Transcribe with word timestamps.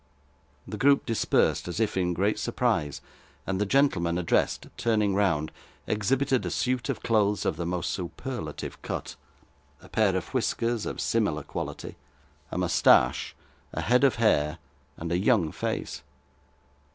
The 0.67 0.79
group 0.79 1.05
dispersed, 1.05 1.67
as 1.67 1.79
if 1.79 1.95
in 1.95 2.15
great 2.15 2.39
surprise, 2.39 3.01
and 3.45 3.61
the 3.61 3.67
gentleman 3.67 4.17
addressed, 4.17 4.65
turning 4.75 5.13
round, 5.13 5.51
exhibited 5.85 6.43
a 6.43 6.49
suit 6.49 6.89
of 6.89 7.03
clothes 7.03 7.45
of 7.45 7.55
the 7.55 7.67
most 7.67 7.91
superlative 7.91 8.81
cut, 8.81 9.15
a 9.79 9.89
pair 9.89 10.15
of 10.15 10.33
whiskers 10.33 10.87
of 10.87 10.99
similar 10.99 11.43
quality, 11.43 11.97
a 12.49 12.57
moustache, 12.57 13.35
a 13.73 13.81
head 13.81 14.03
of 14.03 14.15
hair, 14.15 14.57
and 14.97 15.11
a 15.11 15.19
young 15.19 15.51
face. 15.51 16.01